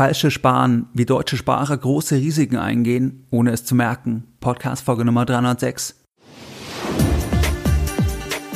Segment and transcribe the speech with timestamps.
[0.00, 4.24] Falsche Sparen, wie deutsche Sparer große Risiken eingehen, ohne es zu merken.
[4.40, 5.94] Podcast Folge Nummer 306.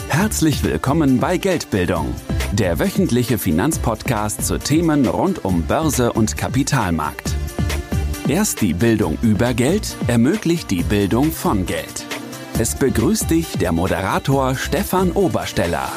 [0.09, 2.15] Herzlich willkommen bei Geldbildung,
[2.53, 7.35] der wöchentliche Finanzpodcast zu Themen rund um Börse und Kapitalmarkt.
[8.27, 12.07] Erst die Bildung über Geld ermöglicht die Bildung von Geld.
[12.59, 15.93] Es begrüßt dich der Moderator Stefan Obersteller.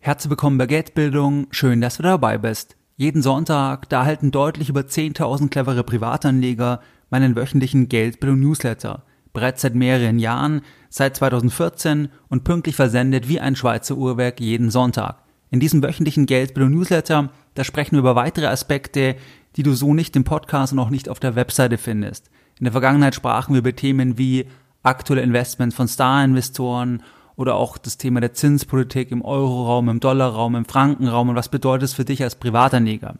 [0.00, 2.75] Herzlich willkommen bei Geldbildung, schön, dass du dabei bist.
[2.98, 6.80] Jeden Sonntag, da erhalten deutlich über 10.000 clevere Privatanleger
[7.10, 9.02] meinen wöchentlichen Geldbildung-Newsletter.
[9.34, 15.18] Bereits seit mehreren Jahren, seit 2014 und pünktlich versendet wie ein Schweizer Uhrwerk jeden Sonntag.
[15.50, 19.16] In diesem wöchentlichen Geldbildung-Newsletter, da sprechen wir über weitere Aspekte,
[19.56, 22.30] die du so nicht im Podcast und auch nicht auf der Webseite findest.
[22.58, 24.46] In der Vergangenheit sprachen wir über Themen wie
[24.82, 27.02] aktuelle Investments von Star-Investoren
[27.36, 31.84] oder auch das Thema der Zinspolitik im Euroraum, im Dollarraum, im Frankenraum und was bedeutet
[31.84, 33.16] es für dich als Privatanleger.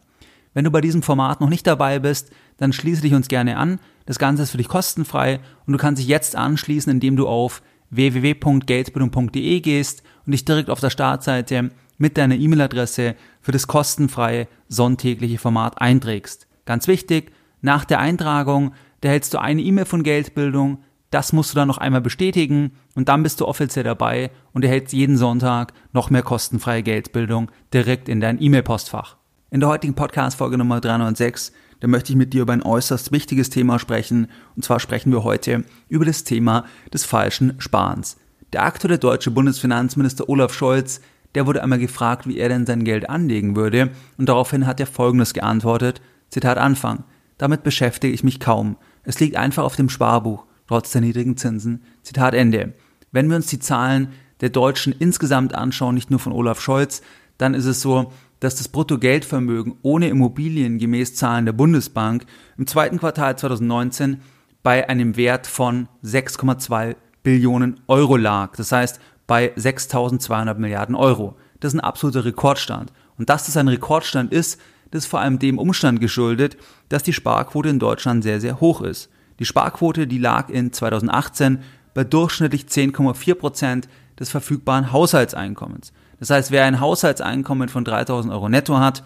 [0.55, 3.79] Wenn du bei diesem Format noch nicht dabei bist, dann schließe dich uns gerne an.
[4.07, 7.63] Das Ganze ist für dich kostenfrei und du kannst dich jetzt anschließen, indem du auf
[7.91, 15.39] www.geldbildung.de gehst und dich direkt auf der Startseite mit deiner E-Mail-Adresse für das kostenfreie sonntägliche
[15.39, 16.47] Format einträgst.
[16.65, 20.79] Ganz wichtig, nach der Eintragung erhältst du eine E-Mail von Geldbildung,
[21.11, 24.93] das musst du dann noch einmal bestätigen und dann bist du offiziell dabei und erhältst
[24.93, 29.17] jeden Sonntag noch mehr kostenfreie Geldbildung direkt in dein E-Mail-Postfach.
[29.51, 33.51] In der heutigen Podcast-Folge Nummer 306, da möchte ich mit dir über ein äußerst wichtiges
[33.51, 34.29] Thema sprechen.
[34.57, 38.17] Und zwar sprechen wir heute über das Thema des falschen Sparens.
[38.53, 41.01] Der aktuelle deutsche Bundesfinanzminister Olaf Scholz,
[41.35, 43.91] der wurde einmal gefragt, wie er denn sein Geld anlegen würde.
[44.17, 46.01] Und daraufhin hat er Folgendes geantwortet.
[46.31, 47.05] Zitat Anfang.
[47.39, 48.77] Damit beschäftige ich mich kaum.
[49.05, 51.83] Es liegt einfach auf dem Sparbuch trotz der niedrigen Zinsen.
[52.03, 52.75] Zitat Ende.
[53.13, 54.09] Wenn wir uns die Zahlen
[54.41, 57.03] der Deutschen insgesamt anschauen, nicht nur von Olaf Scholz,
[57.39, 62.27] dann ist es so, dass das Bruttogeldvermögen ohne Immobilien gemäß Zahlen der Bundesbank
[62.59, 64.21] im zweiten Quartal 2019
[64.63, 68.57] bei einem Wert von 6,2 Billionen Euro lag.
[68.57, 71.37] Das heißt bei 6.200 Milliarden Euro.
[71.61, 72.93] Das ist ein absoluter Rekordstand.
[73.19, 76.57] Und dass das ein Rekordstand ist, das ist vor allem dem Umstand geschuldet,
[76.89, 79.11] dass die Sparquote in Deutschland sehr, sehr hoch ist.
[79.39, 81.61] Die Sparquote, die lag in 2018
[81.95, 83.89] bei durchschnittlich 10,4 Prozent
[84.19, 85.93] des verfügbaren Haushaltseinkommens.
[86.19, 89.03] Das heißt, wer ein Haushaltseinkommen von 3000 Euro netto hat,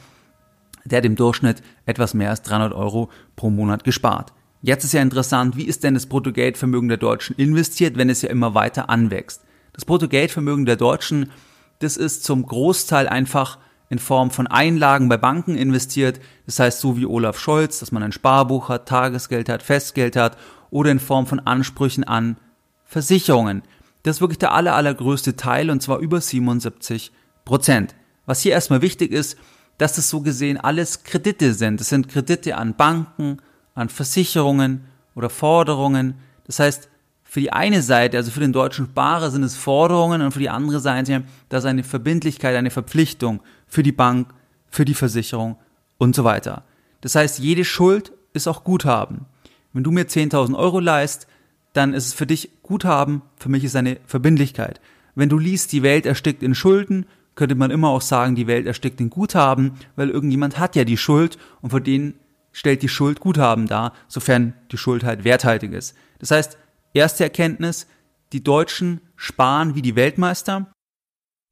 [0.85, 4.33] der hat im Durchschnitt etwas mehr als 300 Euro pro Monat gespart.
[4.63, 8.29] Jetzt ist ja interessant, wie ist denn das Bruttogeldvermögen der Deutschen investiert, wenn es ja
[8.29, 9.43] immer weiter anwächst?
[9.73, 11.31] Das Bruttogeldvermögen der Deutschen,
[11.79, 13.59] das ist zum Großteil einfach
[13.91, 16.21] in Form von Einlagen bei Banken investiert.
[16.47, 20.39] Das heißt, so wie Olaf Scholz, dass man ein Sparbuch hat, Tagesgeld hat, Festgeld hat
[20.71, 22.39] oder in Form von Ansprüchen an
[22.84, 23.62] Versicherungen.
[24.05, 27.12] Das ist wirklich der aller, allergrößte Teil und zwar über 77
[27.45, 27.95] Prozent.
[28.27, 29.37] Was hier erstmal wichtig ist,
[29.77, 31.81] dass das so gesehen alles Kredite sind.
[31.81, 33.39] Das sind Kredite an Banken,
[33.75, 34.84] an Versicherungen
[35.15, 36.15] oder Forderungen.
[36.47, 36.89] Das heißt,
[37.25, 40.51] für die eine Seite, also für den deutschen Sparer, sind es Forderungen und für die
[40.51, 43.41] andere Seite, das ist eine Verbindlichkeit, eine Verpflichtung
[43.71, 44.35] für die Bank,
[44.69, 45.57] für die Versicherung
[45.97, 46.65] und so weiter.
[47.01, 49.25] Das heißt, jede Schuld ist auch Guthaben.
[49.73, 51.27] Wenn du mir 10.000 Euro leist,
[51.73, 54.83] dann ist es für dich Guthaben, für mich ist eine Verbindlichkeit.
[55.15, 58.67] Wenn du liest, die Welt erstickt in Schulden, könnte man immer auch sagen, die Welt
[58.67, 62.15] erstickt in Guthaben, weil irgendjemand hat ja die Schuld und für den
[62.53, 65.95] stellt die Schuld Guthaben dar, sofern die Schuld halt werthaltig ist.
[66.19, 66.59] Das heißt,
[66.93, 67.87] Erste Erkenntnis,
[68.33, 70.73] die Deutschen sparen wie die Weltmeister.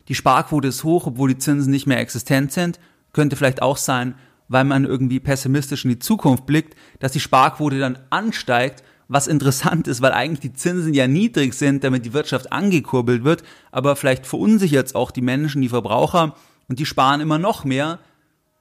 [0.09, 2.81] Die Sparquote ist hoch, obwohl die Zinsen nicht mehr existent sind.
[3.13, 4.15] Könnte vielleicht auch sein,
[4.49, 9.89] weil man irgendwie pessimistisch in die Zukunft blickt, dass die Sparquote dann ansteigt, was interessant
[9.89, 14.27] ist, weil eigentlich die Zinsen ja niedrig sind, damit die Wirtschaft angekurbelt wird, aber vielleicht
[14.27, 16.35] verunsichert es auch die Menschen, die Verbraucher
[16.69, 17.99] und die sparen immer noch mehr,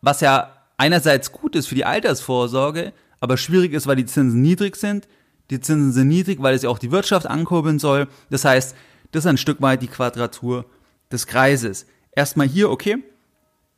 [0.01, 4.77] was ja einerseits gut ist für die Altersvorsorge, aber schwierig ist, weil die Zinsen niedrig
[4.77, 5.07] sind.
[5.49, 8.07] Die Zinsen sind niedrig, weil es ja auch die Wirtschaft ankurbeln soll.
[8.29, 8.75] Das heißt,
[9.11, 10.65] das ist ein Stück weit die Quadratur
[11.11, 11.85] des Kreises.
[12.11, 12.97] Erstmal hier, okay,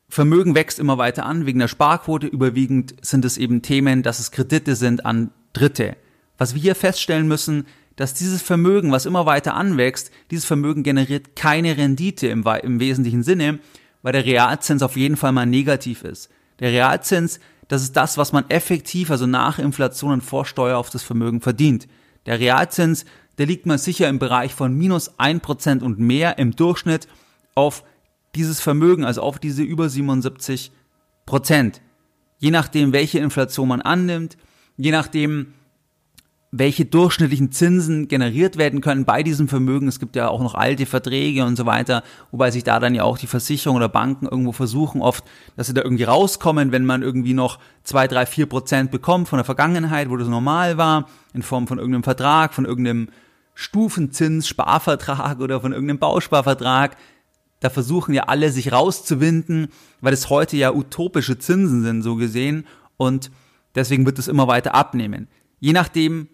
[0.07, 2.27] Vermögen wächst immer weiter an wegen der Sparquote.
[2.27, 5.95] Überwiegend sind es eben Themen, dass es Kredite sind an Dritte.
[6.37, 11.35] Was wir hier feststellen müssen, dass dieses Vermögen, was immer weiter anwächst, dieses Vermögen generiert
[11.35, 13.59] keine Rendite im, im wesentlichen Sinne,
[14.01, 16.29] weil der Realzins auf jeden Fall mal negativ ist.
[16.59, 17.39] Der Realzins
[17.69, 21.87] das ist das, was man effektiv, also nach Inflation und Vorsteuer auf das Vermögen verdient.
[22.25, 23.05] Der Realzins,
[23.39, 27.07] der liegt mal sicher im Bereich von minus ein Prozent und mehr im Durchschnitt
[27.55, 27.83] auf
[28.35, 30.71] dieses Vermögen, also auf diese über 77
[31.25, 31.81] Prozent.
[32.37, 34.37] Je nachdem, welche Inflation man annimmt,
[34.77, 35.53] je nachdem,
[36.51, 39.87] welche durchschnittlichen Zinsen generiert werden können bei diesem Vermögen.
[39.87, 43.03] Es gibt ja auch noch alte Verträge und so weiter, wobei sich da dann ja
[43.03, 45.23] auch die Versicherung oder Banken irgendwo versuchen oft,
[45.57, 49.37] dass sie da irgendwie rauskommen, wenn man irgendwie noch zwei, drei, vier Prozent bekommt von
[49.37, 53.09] der Vergangenheit, wo das normal war, in Form von irgendeinem Vertrag, von irgendeinem
[53.59, 56.95] Stufenzins, Sparvertrag oder von irgendeinem Bausparvertrag.
[57.59, 59.67] Da versuchen ja alle sich rauszuwinden,
[59.99, 62.65] weil es heute ja utopische Zinsen sind, so gesehen.
[62.95, 63.31] Und
[63.75, 65.27] deswegen wird es immer weiter abnehmen.
[65.59, 66.29] Je nachdem,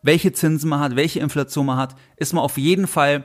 [0.00, 3.24] welche Zinsen man hat, welche Inflation man hat, ist man auf jeden Fall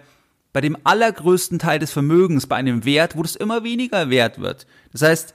[0.51, 4.67] bei dem allergrößten Teil des Vermögens bei einem Wert, wo das immer weniger wert wird.
[4.91, 5.33] Das heißt,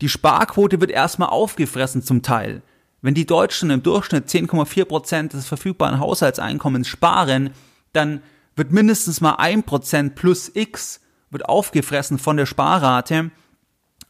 [0.00, 2.62] die Sparquote wird erstmal aufgefressen zum Teil.
[3.04, 7.50] Wenn die Deutschen im Durchschnitt 10,4 Prozent des verfügbaren Haushaltseinkommens sparen,
[7.92, 8.22] dann
[8.56, 13.30] wird mindestens mal ein Prozent plus X wird aufgefressen von der Sparrate,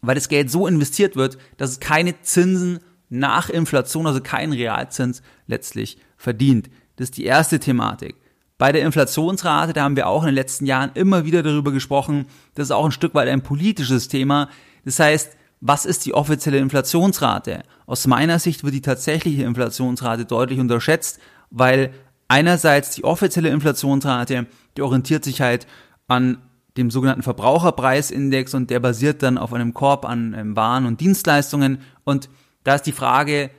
[0.00, 5.22] weil das Geld so investiert wird, dass es keine Zinsen nach Inflation, also keinen Realzins
[5.48, 6.70] letztlich verdient.
[6.94, 8.14] Das ist die erste Thematik.
[8.58, 12.26] Bei der Inflationsrate, da haben wir auch in den letzten Jahren immer wieder darüber gesprochen,
[12.54, 14.48] das ist auch ein Stück weit ein politisches Thema.
[14.84, 17.62] Das heißt, was ist die offizielle Inflationsrate?
[17.86, 21.18] Aus meiner Sicht wird die tatsächliche Inflationsrate deutlich unterschätzt,
[21.48, 21.94] weil
[22.28, 24.46] einerseits die offizielle Inflationsrate,
[24.76, 25.66] die orientiert sich halt
[26.06, 26.36] an
[26.76, 31.78] dem sogenannten Verbraucherpreisindex und der basiert dann auf einem Korb an ähm, Waren und Dienstleistungen
[32.04, 32.28] und
[32.64, 33.50] da ist die Frage,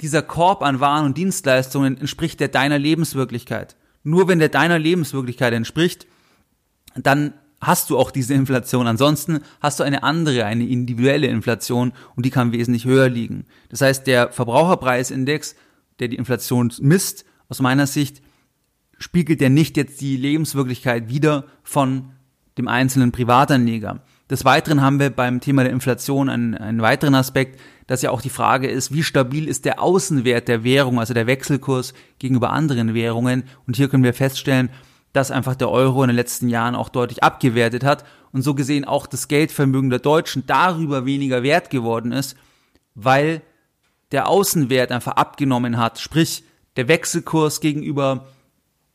[0.00, 3.74] dieser Korb an Waren und Dienstleistungen entspricht der deiner Lebenswirklichkeit.
[4.04, 6.06] Nur wenn der deiner Lebenswirklichkeit entspricht,
[6.94, 8.86] dann hast du auch diese Inflation.
[8.86, 13.46] Ansonsten hast du eine andere, eine individuelle Inflation und die kann wesentlich höher liegen.
[13.68, 15.56] Das heißt, der Verbraucherpreisindex,
[15.98, 18.22] der die Inflation misst, aus meiner Sicht
[18.98, 22.10] spiegelt der nicht jetzt die Lebenswirklichkeit wieder von
[22.58, 24.02] dem einzelnen Privatanleger.
[24.28, 28.20] Des Weiteren haben wir beim Thema der Inflation einen, einen weiteren Aspekt, dass ja auch
[28.20, 32.92] die Frage ist, wie stabil ist der Außenwert der Währung, also der Wechselkurs gegenüber anderen
[32.92, 33.44] Währungen.
[33.66, 34.68] Und hier können wir feststellen,
[35.12, 38.84] dass einfach der Euro in den letzten Jahren auch deutlich abgewertet hat und so gesehen
[38.84, 42.36] auch das Geldvermögen der Deutschen darüber weniger wert geworden ist,
[42.94, 43.42] weil
[44.12, 46.44] der Außenwert einfach abgenommen hat, sprich
[46.76, 48.26] der Wechselkurs gegenüber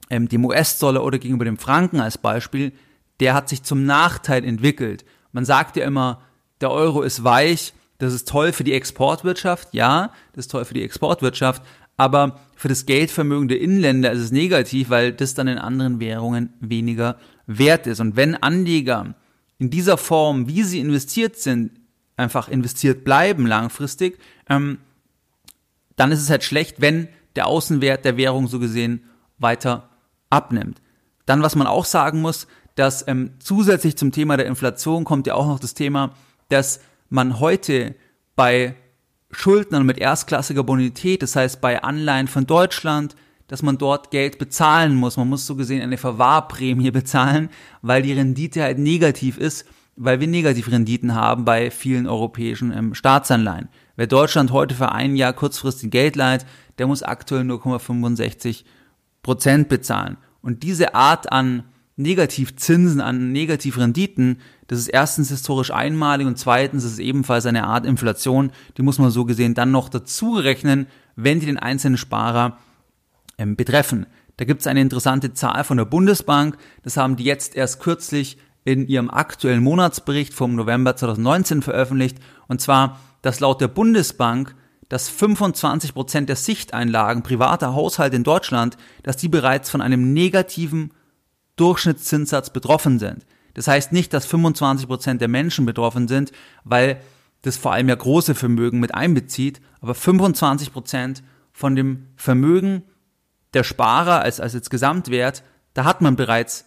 [0.10, 2.72] ähm, dem US-Dollar oder gegenüber dem Franken als Beispiel,
[3.20, 5.06] der hat sich zum Nachteil entwickelt.
[5.32, 6.22] Man sagt ja immer,
[6.62, 10.74] der Euro ist weich, das ist toll für die Exportwirtschaft, ja, das ist toll für
[10.74, 11.64] die Exportwirtschaft,
[11.98, 16.54] aber für das Geldvermögen der Inländer ist es negativ, weil das dann in anderen Währungen
[16.60, 18.00] weniger wert ist.
[18.00, 19.16] Und wenn Anleger
[19.60, 21.72] in dieser Form, wie sie investiert sind,
[22.18, 24.20] einfach investiert bleiben langfristig,
[24.50, 24.80] ähm,
[25.96, 29.04] dann ist es halt schlecht, wenn der Außenwert der Währung so gesehen
[29.38, 29.90] weiter
[30.30, 30.82] abnimmt.
[31.26, 35.36] Dann, was man auch sagen muss, dass ähm, zusätzlich zum Thema der Inflation kommt ja
[35.36, 36.14] auch noch das Thema,
[36.50, 36.80] dass
[37.10, 37.96] man heute
[38.36, 38.76] bei
[39.34, 43.16] Schuldnern mit erstklassiger Bonität, das heißt bei Anleihen von Deutschland,
[43.48, 45.18] dass man dort Geld bezahlen muss.
[45.18, 47.50] Man muss so gesehen eine Verwahrprämie bezahlen,
[47.82, 49.66] weil die Rendite halt negativ ist,
[49.96, 53.70] weil wir Negativrenditen haben bei vielen europäischen ähm, Staatsanleihen.
[53.96, 56.46] Wer Deutschland heute für ein Jahr kurzfristig Geld leiht,
[56.78, 58.64] der muss aktuell 0,65
[59.22, 60.18] Prozent bezahlen.
[60.42, 61.64] Und diese Art an
[61.96, 67.86] Negativzinsen, an Negativrenditen, das ist erstens historisch einmalig und zweitens ist es ebenfalls eine Art
[67.86, 72.58] Inflation, die muss man so gesehen dann noch dazu rechnen, wenn die den einzelnen Sparer
[73.38, 74.08] ähm, betreffen.
[74.38, 78.38] Da gibt es eine interessante Zahl von der Bundesbank, das haben die jetzt erst kürzlich
[78.66, 82.18] in ihrem aktuellen Monatsbericht vom November 2019 veröffentlicht,
[82.48, 84.56] und zwar, dass laut der Bundesbank
[84.94, 90.92] dass 25 Prozent der Sichteinlagen privater Haushalte in Deutschland, dass die bereits von einem negativen
[91.56, 93.26] Durchschnittszinssatz betroffen sind.
[93.54, 96.32] Das heißt nicht, dass 25 Prozent der Menschen betroffen sind,
[96.64, 97.00] weil
[97.44, 102.84] das vor allem ja große Vermögen mit einbezieht, aber 25 Prozent von dem Vermögen
[103.54, 105.44] der Sparer als, als jetzt Gesamtwert,
[105.74, 106.66] da hat man bereits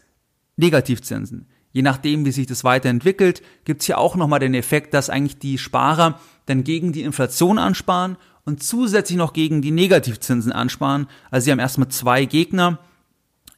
[0.56, 1.48] Negativzinsen.
[1.72, 5.38] Je nachdem, wie sich das weiterentwickelt, gibt es hier auch nochmal den Effekt, dass eigentlich
[5.38, 11.06] die Sparer dann gegen die Inflation ansparen und zusätzlich noch gegen die Negativzinsen ansparen.
[11.30, 12.78] Also sie haben erstmal zwei Gegner,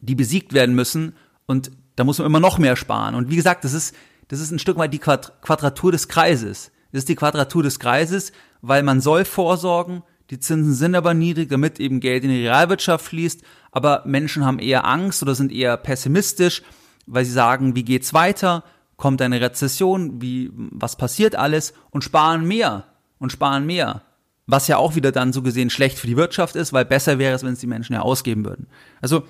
[0.00, 1.14] die besiegt werden müssen
[1.46, 3.14] und da muss man immer noch mehr sparen.
[3.14, 3.94] Und wie gesagt, das ist,
[4.28, 6.70] das ist ein Stück weit die Quadratur des Kreises.
[6.92, 11.48] Das ist die Quadratur des Kreises, weil man soll vorsorgen, die Zinsen sind aber niedrig,
[11.48, 15.76] damit eben Geld in die Realwirtschaft fließt, aber Menschen haben eher Angst oder sind eher
[15.76, 16.62] pessimistisch,
[17.06, 18.64] weil sie sagen, wie geht's weiter?
[18.96, 20.20] Kommt eine Rezession?
[20.20, 21.72] Wie, was passiert alles?
[21.90, 22.84] Und sparen mehr
[23.18, 24.02] und sparen mehr.
[24.46, 27.34] Was ja auch wieder dann so gesehen schlecht für die Wirtschaft ist, weil besser wäre
[27.34, 28.66] es, wenn es die Menschen ja ausgeben würden.
[29.00, 29.24] Also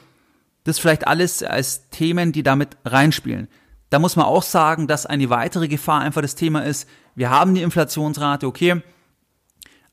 [0.68, 3.48] das vielleicht alles als Themen, die damit reinspielen.
[3.90, 7.54] Da muss man auch sagen, dass eine weitere Gefahr einfach das Thema ist, wir haben
[7.54, 8.82] die Inflationsrate, okay,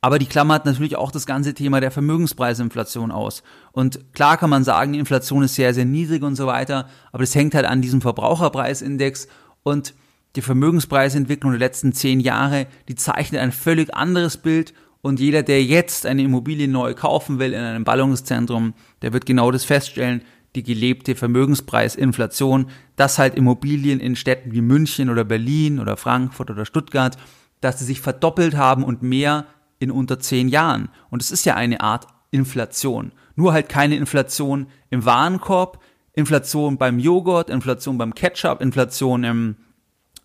[0.06, 3.42] Aber die klammert natürlich auch das ganze Thema der Vermögenspreisinflation aus.
[3.72, 7.24] Und klar kann man sagen, die Inflation ist sehr, sehr niedrig und so weiter, aber
[7.24, 9.28] das hängt halt an diesem Verbraucherpreisindex
[9.64, 9.96] und
[10.36, 15.64] die Vermögenspreisentwicklung der letzten zehn Jahre, die zeichnet ein völlig anderes Bild und jeder, der
[15.64, 20.22] jetzt eine Immobilie neu kaufen will in einem Ballungszentrum, der wird genau das feststellen,
[20.56, 26.66] die gelebte Vermögenspreisinflation, dass halt Immobilien in Städten wie München oder Berlin oder Frankfurt oder
[26.66, 27.18] Stuttgart,
[27.62, 29.46] dass sie sich verdoppelt haben und mehr
[29.80, 30.90] in unter zehn Jahren.
[31.10, 33.12] Und es ist ja eine Art Inflation.
[33.36, 35.80] Nur halt keine Inflation im Warenkorb,
[36.14, 39.56] Inflation beim Joghurt, Inflation beim Ketchup, Inflation im,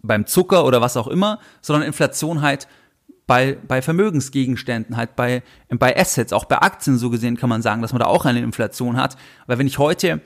[0.03, 2.69] beim Zucker oder was auch immer, sondern Inflation halt
[3.31, 7.81] bei, bei Vermögensgegenständen, halt bei, bei Assets, auch bei Aktien so gesehen kann man sagen,
[7.81, 9.17] dass man da auch eine Inflation hat.
[9.47, 10.21] Weil wenn ich heute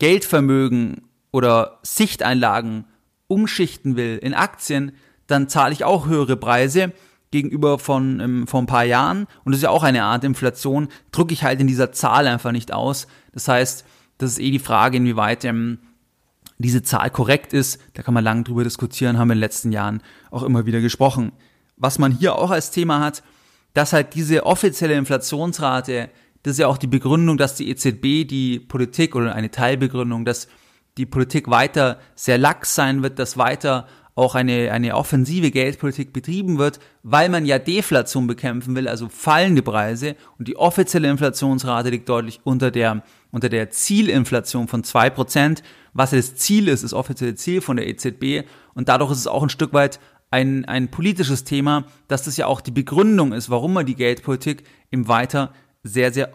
[0.00, 2.86] Geldvermögen oder Sichteinlagen
[3.28, 4.90] umschichten will in Aktien,
[5.28, 6.92] dann zahle ich auch höhere Preise,
[7.30, 10.88] gegenüber von ähm, vor ein paar Jahren und das ist ja auch eine Art Inflation,
[11.12, 13.06] drücke ich halt in dieser Zahl einfach nicht aus.
[13.32, 13.86] Das heißt,
[14.18, 15.78] das ist eh die Frage, inwieweit ähm,
[16.58, 17.80] diese Zahl korrekt ist.
[17.94, 20.80] Da kann man lange drüber diskutieren, haben wir in den letzten Jahren auch immer wieder
[20.80, 21.30] gesprochen.
[21.76, 23.22] Was man hier auch als Thema hat,
[23.74, 26.10] dass halt diese offizielle Inflationsrate,
[26.42, 30.48] das ist ja auch die Begründung, dass die EZB die Politik oder eine Teilbegründung, dass
[30.98, 36.58] die Politik weiter sehr lax sein wird, dass weiter auch eine, eine offensive Geldpolitik betrieben
[36.58, 42.08] wird, weil man ja Deflation bekämpfen will, also fallende Preise und die offizielle Inflationsrate liegt
[42.08, 45.62] deutlich unter der, unter der Zielinflation von zwei Prozent.
[45.94, 49.42] Was das Ziel ist, das offizielle Ziel von der EZB und dadurch ist es auch
[49.42, 49.98] ein Stück weit
[50.32, 54.64] ein, ein politisches Thema, dass das ja auch die Begründung ist, warum man die Geldpolitik
[54.90, 56.32] im Weiter sehr, sehr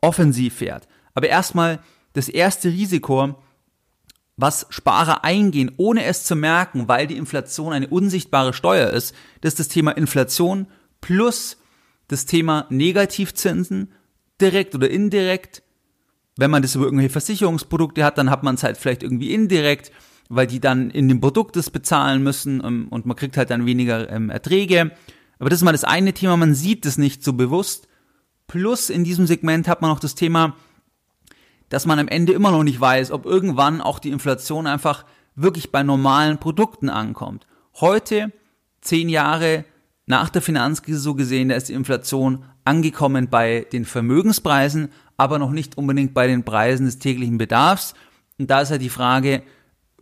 [0.00, 0.86] offensiv fährt.
[1.14, 1.80] Aber erstmal
[2.12, 3.34] das erste Risiko,
[4.36, 9.54] was Sparer eingehen, ohne es zu merken, weil die Inflation eine unsichtbare Steuer ist, das
[9.54, 10.68] ist das Thema Inflation
[11.00, 11.58] plus
[12.08, 13.92] das Thema Negativzinsen,
[14.40, 15.62] direkt oder indirekt.
[16.36, 19.90] Wenn man das über irgendwelche Versicherungsprodukte hat, dann hat man es halt vielleicht irgendwie indirekt,
[20.34, 23.66] weil die dann in dem Produkt das bezahlen müssen ähm, und man kriegt halt dann
[23.66, 24.92] weniger ähm, Erträge.
[25.38, 27.88] Aber das ist mal das eine Thema, man sieht es nicht so bewusst.
[28.46, 30.54] Plus in diesem Segment hat man noch das Thema
[31.72, 35.72] dass man am Ende immer noch nicht weiß, ob irgendwann auch die Inflation einfach wirklich
[35.72, 37.46] bei normalen Produkten ankommt.
[37.80, 38.30] Heute,
[38.82, 39.64] zehn Jahre
[40.04, 45.50] nach der Finanzkrise so gesehen, da ist die Inflation angekommen bei den Vermögenspreisen, aber noch
[45.50, 47.94] nicht unbedingt bei den Preisen des täglichen Bedarfs.
[48.38, 49.42] Und da ist halt die Frage,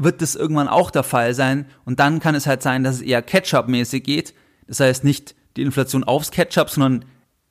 [0.03, 1.67] wird das irgendwann auch der Fall sein?
[1.85, 4.35] Und dann kann es halt sein, dass es eher Ketchup-mäßig geht.
[4.67, 7.05] Das heißt nicht die Inflation aufs Ketchup, sondern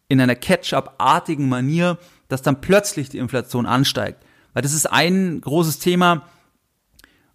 [0.08, 1.98] in einer Ketchup-artigen Manier
[2.29, 4.24] dass dann plötzlich die Inflation ansteigt.
[4.53, 6.25] Weil das ist ein großes Thema,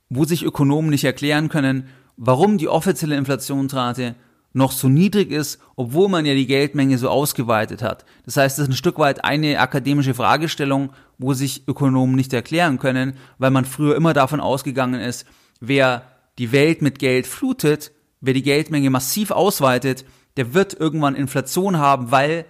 [0.09, 4.15] wo sich Ökonomen nicht erklären können, warum die offizielle Inflationsrate
[4.55, 8.05] noch so niedrig ist, obwohl man ja die Geldmenge so ausgeweitet hat.
[8.25, 12.79] Das heißt, das ist ein Stück weit eine akademische Fragestellung, wo sich Ökonomen nicht erklären
[12.79, 15.27] können, weil man früher immer davon ausgegangen ist,
[15.61, 16.05] wer
[16.39, 20.05] die Welt mit Geld flutet, wer die Geldmenge massiv ausweitet,
[20.37, 22.47] der wird irgendwann Inflation haben, weil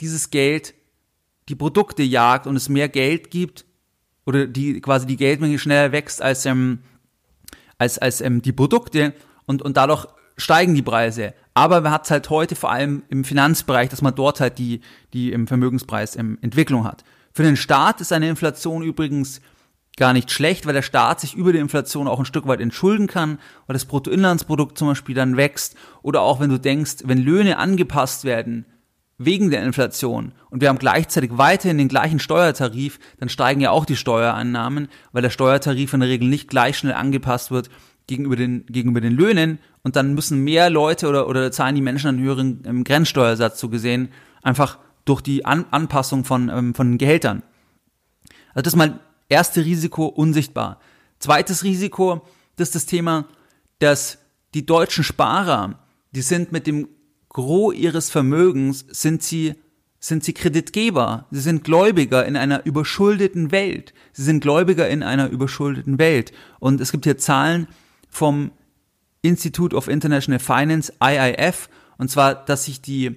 [0.00, 0.74] dieses Geld
[1.48, 3.64] die Produkte jagt und es mehr Geld gibt
[4.26, 6.80] oder die quasi die Geldmenge schneller wächst als ähm,
[7.78, 9.12] als als ähm, die Produkte
[9.46, 10.06] und und dadurch
[10.38, 11.34] steigen die Preise.
[11.52, 14.80] Aber man hat halt heute vor allem im Finanzbereich, dass man dort halt die
[15.12, 17.04] die im Vermögenspreis ähm, Entwicklung hat.
[17.34, 19.40] Für den Staat ist eine Inflation übrigens
[19.96, 23.08] gar nicht schlecht, weil der Staat sich über die Inflation auch ein Stück weit entschulden
[23.08, 27.58] kann, weil das Bruttoinlandsprodukt zum Beispiel dann wächst oder auch wenn du denkst, wenn Löhne
[27.58, 28.64] angepasst werden
[29.18, 33.84] wegen der Inflation und wir haben gleichzeitig weiterhin den gleichen Steuertarif, dann steigen ja auch
[33.84, 37.68] die Steuereinnahmen, weil der Steuertarif in der Regel nicht gleich schnell angepasst wird
[38.08, 42.08] gegenüber den, gegenüber den Löhnen und dann müssen mehr Leute oder, oder zahlen die Menschen
[42.08, 44.08] einen höheren ähm, Grenzsteuersatz so gesehen,
[44.42, 47.42] einfach durch die An Anpassung von, ähm, von Gehältern.
[48.48, 48.98] Also das ist mal
[49.28, 50.80] erste Risiko unsichtbar.
[51.20, 53.26] Zweites Risiko, das ist das Thema,
[53.78, 54.18] dass
[54.54, 55.78] die deutschen Sparer,
[56.12, 56.88] die sind mit dem
[57.28, 59.54] Gros ihres Vermögens sind sie
[60.00, 63.94] sind sie Kreditgeber, sie sind Gläubiger in einer überschuldeten Welt.
[64.12, 66.32] Sie sind Gläubiger in einer überschuldeten Welt.
[66.60, 67.66] Und es gibt hier Zahlen
[68.08, 68.52] vom
[69.22, 73.16] Institute of International Finance, IIF, und zwar, dass sich die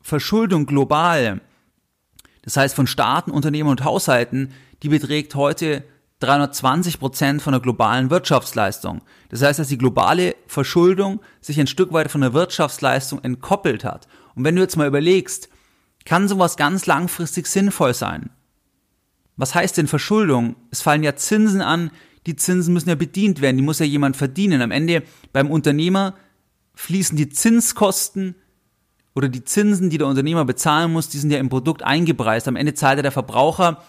[0.00, 1.40] Verschuldung global,
[2.42, 5.84] das heißt von Staaten, Unternehmen und Haushalten, die beträgt heute
[6.20, 9.02] 320 Prozent von der globalen Wirtschaftsleistung.
[9.28, 14.06] Das heißt, dass die globale Verschuldung sich ein Stück weit von der Wirtschaftsleistung entkoppelt hat.
[14.34, 15.48] Und wenn du jetzt mal überlegst,
[16.04, 18.30] kann sowas ganz langfristig sinnvoll sein?
[19.36, 20.56] Was heißt denn Verschuldung?
[20.70, 21.90] Es fallen ja Zinsen an,
[22.26, 24.62] die Zinsen müssen ja bedient werden, die muss ja jemand verdienen.
[24.62, 25.02] Am Ende
[25.32, 26.14] beim Unternehmer
[26.74, 28.34] fließen die Zinskosten
[29.14, 32.48] oder die Zinsen, die der Unternehmer bezahlen muss, die sind ja im Produkt eingepreist.
[32.48, 33.82] Am Ende zahlt ja der Verbraucher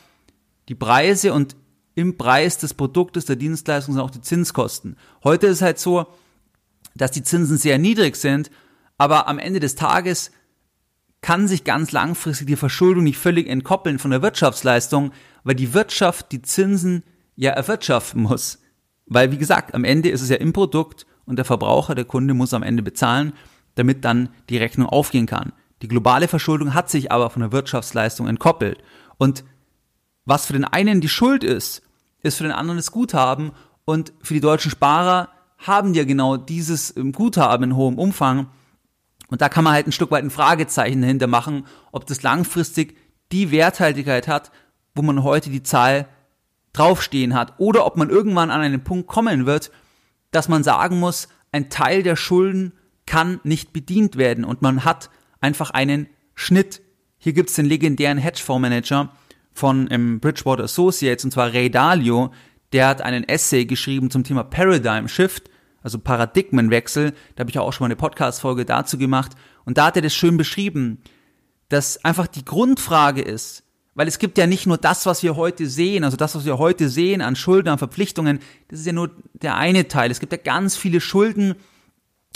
[0.70, 1.56] die Preise und
[1.96, 4.98] im Preis des Produktes, der Dienstleistung sind auch die Zinskosten.
[5.24, 6.08] Heute ist es halt so,
[6.96, 8.50] dass die Zinsen sehr niedrig sind,
[8.98, 10.32] aber am Ende des Tages
[11.22, 15.12] kann sich ganz langfristig die Verschuldung nicht völlig entkoppeln von der Wirtschaftsleistung,
[15.44, 17.04] weil die Wirtschaft die Zinsen
[17.36, 18.60] ja erwirtschaften muss.
[19.06, 22.34] Weil, wie gesagt, am Ende ist es ja im Produkt und der Verbraucher, der Kunde
[22.34, 23.34] muss am Ende bezahlen,
[23.75, 25.54] damit dann die Rechnung aufgehen kann.
[25.82, 28.82] Die globale Verschuldung hat sich aber von der Wirtschaftsleistung entkoppelt.
[29.18, 29.44] Und
[30.25, 31.82] was für den einen die Schuld ist,
[32.22, 33.52] ist für den anderen das Guthaben.
[33.86, 38.48] Und für die deutschen Sparer haben ja genau dieses ähm, Guthaben in hohem Umfang.
[39.28, 42.98] Und da kann man halt ein Stück weit ein Fragezeichen dahinter machen, ob das langfristig
[43.32, 44.52] die Werthaltigkeit hat,
[44.96, 46.08] wo man heute die Zahl
[46.74, 47.53] draufstehen hat.
[47.58, 49.72] Oder ob man irgendwann an einen Punkt kommen wird,
[50.32, 52.74] dass man sagen muss, ein Teil der Schulden
[53.06, 56.82] kann nicht bedient werden und man hat einfach einen Schnitt.
[57.18, 59.13] Hier gibt's den legendären Hedgefondsmanager
[59.53, 62.32] von ähm, Bridgewater Associates und zwar Ray Dalio,
[62.72, 65.50] der hat einen Essay geschrieben zum Thema Paradigm Shift,
[65.84, 67.13] also Paradigmenwechsel.
[67.36, 69.34] Da habe ich auch schon mal eine Podcast-Folge dazu gemacht.
[69.63, 71.03] Und da hat er das schön beschrieben,
[71.70, 73.63] dass einfach die Grundfrage ist,
[73.96, 76.58] weil es gibt ja nicht nur das, was wir heute sehen, also das, was wir
[76.58, 80.12] heute sehen an Schulden, an Verpflichtungen, das ist ja nur der eine Teil.
[80.12, 81.56] Es gibt ja ganz viele Schulden,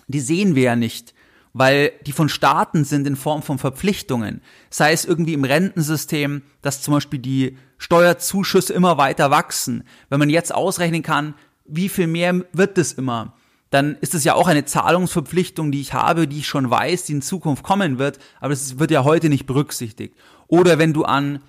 [0.07, 1.13] die sehen wir ja nicht,
[1.53, 4.41] weil die von Staaten sind in Form von Verpflichtungen.
[4.69, 9.83] Sei es irgendwie im Rentensystem, dass zum Beispiel die Steuerzuschüsse immer weiter wachsen.
[10.09, 11.33] Wenn man jetzt ausrechnen kann,
[11.65, 13.33] wie viel mehr wird es immer,
[13.69, 17.13] dann ist es ja auch eine Zahlungsverpflichtung, die ich habe, die ich schon weiß, die
[17.13, 20.15] in Zukunft kommen wird, aber es wird ja heute nicht berücksichtigt.
[20.47, 21.39] Oder wenn du an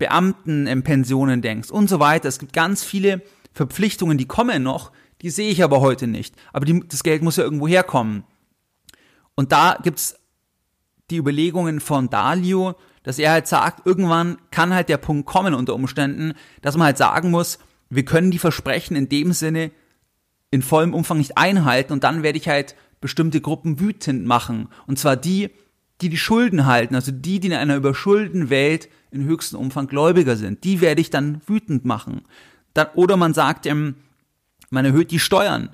[0.00, 2.26] Beamtenpensionen denkst und so weiter.
[2.26, 6.34] Es gibt ganz viele Verpflichtungen, die kommen noch, die sehe ich aber heute nicht.
[6.52, 8.24] Aber die, das Geld muss ja irgendwo herkommen.
[9.36, 10.16] Und da gibt's
[11.10, 15.74] die Überlegungen von Dalio, dass er halt sagt, irgendwann kann halt der Punkt kommen unter
[15.74, 16.32] Umständen,
[16.62, 17.58] dass man halt sagen muss,
[17.90, 19.70] wir können die Versprechen in dem Sinne
[20.50, 24.68] in vollem Umfang nicht einhalten und dann werde ich halt bestimmte Gruppen wütend machen.
[24.86, 25.50] Und zwar die,
[26.00, 30.36] die die Schulden halten, also die, die in einer überschuldeten Welt in höchstem Umfang Gläubiger
[30.36, 30.64] sind.
[30.64, 32.22] Die werde ich dann wütend machen.
[32.74, 33.96] Dann, oder man sagt, ähm,
[34.70, 35.70] man erhöht die Steuern.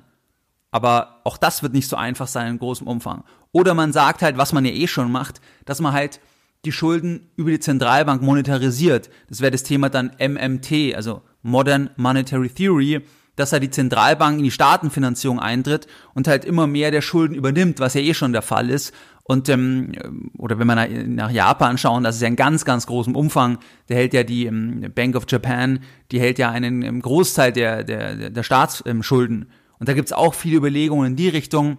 [0.71, 3.23] Aber auch das wird nicht so einfach sein in großem Umfang.
[3.51, 6.19] Oder man sagt halt, was man ja eh schon macht, dass man halt
[6.65, 9.09] die Schulden über die Zentralbank monetarisiert.
[9.29, 13.01] Das wäre das Thema dann MMT, also Modern Monetary Theory,
[13.35, 17.79] dass halt die Zentralbank in die Staatenfinanzierung eintritt und halt immer mehr der Schulden übernimmt,
[17.79, 18.93] was ja eh schon der Fall ist.
[19.27, 19.91] Und ähm,
[20.37, 23.57] oder wenn man nach Japan schauen, das ist ja in ganz, ganz großem Umfang.
[23.89, 25.79] Der hält ja die ähm, Bank of Japan,
[26.11, 29.51] die hält ja einen ähm, Großteil der, der, der Staatsschulden.
[29.79, 31.77] Und da gibt's auch viele Überlegungen in die Richtung,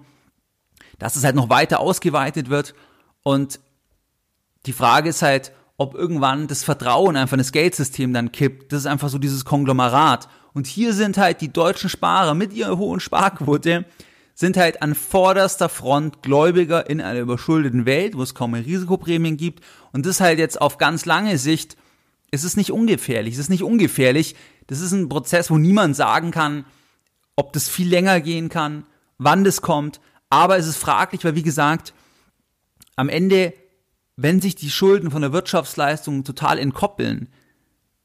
[0.99, 2.75] dass es halt noch weiter ausgeweitet wird.
[3.23, 3.61] Und
[4.67, 8.73] die Frage ist halt, ob irgendwann das Vertrauen einfach in das Geldsystem dann kippt.
[8.73, 10.29] Das ist einfach so dieses Konglomerat.
[10.53, 13.87] Und hier sind halt die deutschen Sparer mit ihrer hohen Sparquote
[14.39, 19.37] sind halt an vorderster Front Gläubiger in einer überschuldeten Welt, wo es kaum mehr Risikoprämien
[19.37, 19.65] gibt.
[19.93, 21.77] Und das halt jetzt auf ganz lange Sicht,
[22.31, 23.35] ist es nicht ungefährlich.
[23.35, 24.37] Es ist nicht ungefährlich.
[24.69, 26.65] Das ist ein Prozess, wo niemand sagen kann,
[27.35, 28.87] ob das viel länger gehen kann,
[29.19, 30.01] wann das kommt.
[30.31, 31.93] Aber es ist fraglich, weil wie gesagt,
[32.95, 33.53] am Ende,
[34.15, 37.27] wenn sich die Schulden von der Wirtschaftsleistung total entkoppeln,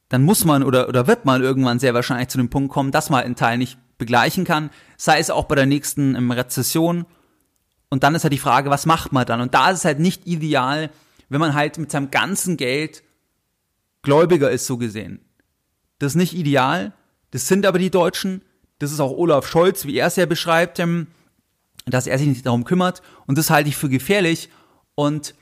[0.09, 3.11] dann muss man oder, oder wird man irgendwann sehr wahrscheinlich zu dem Punkt kommen, dass
[3.11, 7.05] man einen Teil nicht begleichen kann, sei es auch bei der nächsten ähm, Rezession.
[7.89, 9.39] Und dann ist halt die Frage, was macht man dann?
[9.39, 10.89] Und da ist es halt nicht ideal,
[11.29, 13.03] wenn man halt mit seinem ganzen Geld
[14.01, 15.21] Gläubiger ist, so gesehen.
[15.99, 16.91] Das ist nicht ideal.
[17.31, 18.41] Das sind aber die Deutschen.
[18.79, 21.07] Das ist auch Olaf Scholz, wie er es ja beschreibt, ähm,
[21.85, 23.01] dass er sich nicht darum kümmert.
[23.25, 24.49] Und das halte ich für gefährlich.
[24.95, 25.33] Und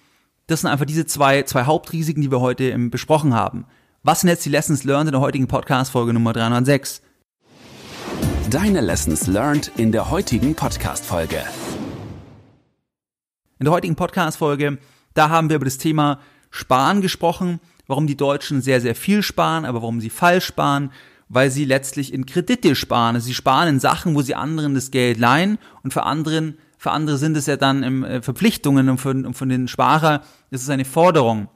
[0.46, 3.66] das sind einfach diese zwei, zwei Hauptrisiken, die wir heute ähm, besprochen haben.
[4.04, 7.02] Was sind jetzt die Lessons learned in der heutigen Podcast-Folge Nummer 306?
[8.50, 11.42] Deine Lessons learned in der heutigen Podcast-Folge.
[13.60, 14.80] In der heutigen Podcast-Folge,
[15.14, 19.64] da haben wir über das Thema Sparen gesprochen, warum die Deutschen sehr, sehr viel sparen,
[19.64, 20.92] aber warum sie falsch sparen,
[21.30, 23.16] weil sie letztlich in Kredite sparen.
[23.16, 26.92] Also sie sparen in Sachen, wo sie anderen das Geld leihen und für anderen, für
[26.92, 30.64] andere sind es ja dann im, äh, Verpflichtungen und für, und von den Sparer ist
[30.64, 31.48] es eine Forderung.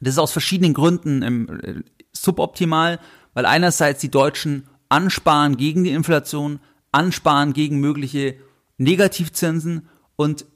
[0.00, 3.00] Das ist aus verschiedenen Gründen äh, suboptimal,
[3.34, 6.60] weil einerseits die Deutschen ansparen gegen die Inflation,
[6.92, 8.36] ansparen gegen mögliche
[8.78, 10.46] Negativzinsen und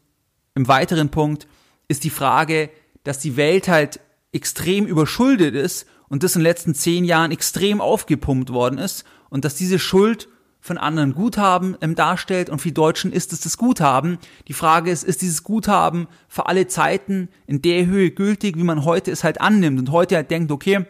[0.54, 1.46] im weiteren Punkt
[1.88, 2.70] ist die Frage,
[3.04, 4.00] dass die Welt halt
[4.32, 9.44] extrem überschuldet ist und das in den letzten zehn Jahren extrem aufgepumpt worden ist und
[9.44, 10.28] dass diese Schuld
[10.60, 14.18] von anderen Guthaben darstellt und für die Deutschen ist es das Guthaben.
[14.48, 18.84] Die Frage ist, ist dieses Guthaben für alle Zeiten in der Höhe gültig, wie man
[18.84, 20.84] heute es halt annimmt und heute halt denkt, okay,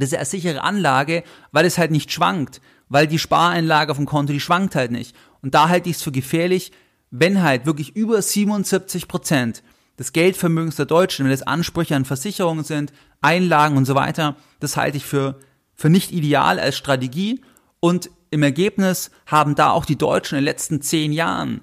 [0.00, 4.06] das ist eine sichere Anlage, weil es halt nicht schwankt, weil die Spareinlage auf dem
[4.06, 5.14] Konto, die schwankt halt nicht.
[5.42, 6.72] Und da halte ich es für gefährlich,
[7.10, 9.62] wenn halt wirklich über 77 Prozent
[9.98, 14.76] des Geldvermögens der Deutschen, wenn das Ansprüche an Versicherungen sind, Einlagen und so weiter, das
[14.76, 15.38] halte ich für,
[15.74, 17.40] für nicht ideal als Strategie.
[17.80, 21.62] Und im Ergebnis haben da auch die Deutschen in den letzten zehn Jahren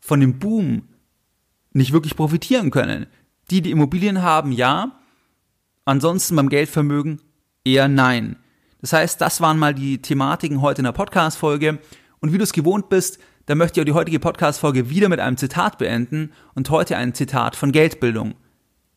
[0.00, 0.88] von dem Boom
[1.72, 3.06] nicht wirklich profitieren können.
[3.50, 5.00] Die, die Immobilien haben, ja.
[5.84, 7.20] Ansonsten beim Geldvermögen
[7.64, 8.36] eher nein.
[8.80, 11.78] Das heißt, das waren mal die Thematiken heute in der Podcast-Folge.
[12.20, 15.20] Und wie du es gewohnt bist, da möchte ich auch die heutige Podcast-Folge wieder mit
[15.20, 18.34] einem Zitat beenden und heute ein Zitat von Geldbildung.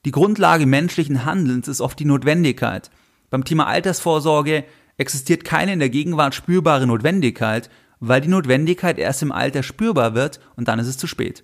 [0.06, 2.92] Die Grundlage menschlichen Handelns ist oft die Notwendigkeit.
[3.30, 4.64] Beim Thema Altersvorsorge
[4.98, 10.40] existiert keine in der Gegenwart spürbare Notwendigkeit, weil die Notwendigkeit erst im Alter spürbar wird
[10.56, 11.44] und dann ist es zu spät.